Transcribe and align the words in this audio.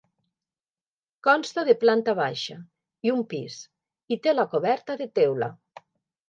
Consta 1.27 1.65
de 1.67 1.75
planta 1.83 2.15
baixa 2.19 2.57
i 3.09 3.13
un 3.17 3.21
pis, 3.35 3.59
i 4.17 4.19
té 4.25 4.35
la 4.39 4.47
coberta 4.55 4.97
de 5.05 5.09
teula. 5.21 5.53